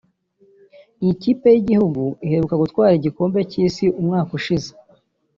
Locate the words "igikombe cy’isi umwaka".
2.99-4.31